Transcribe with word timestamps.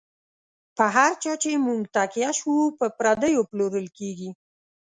په 0.75 0.85
هر 0.95 1.11
چا 1.23 1.33
چی 1.41 1.51
موږ 1.65 1.81
تکیه 1.95 2.31
شو، 2.39 2.55
په 2.79 2.85
پردیو 2.97 3.47
پلورل 3.49 3.87
کیږی 3.97 4.29